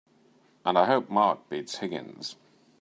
And 0.65 0.79
I 0.79 0.85
hope 0.87 1.11
Mark 1.11 1.47
beats 1.47 1.75
Higgins! 1.77 2.35